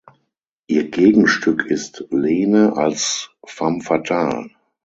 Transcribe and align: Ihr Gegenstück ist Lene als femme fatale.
Ihr 0.65 0.89
Gegenstück 0.89 1.63
ist 1.67 2.07
Lene 2.09 2.75
als 2.75 3.29
femme 3.45 3.81
fatale. 3.81 4.49